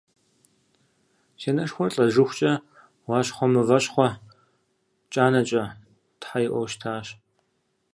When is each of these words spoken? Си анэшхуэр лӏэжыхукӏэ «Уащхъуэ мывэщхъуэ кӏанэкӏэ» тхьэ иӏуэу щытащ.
Си 1.39 1.47
анэшхуэр 1.51 1.91
лӏэжыхукӏэ 1.97 2.51
«Уащхъуэ 3.07 3.47
мывэщхъуэ 3.51 4.07
кӏанэкӏэ» 5.11 5.63
тхьэ 6.19 6.37
иӏуэу 6.45 6.67
щытащ. 6.71 7.07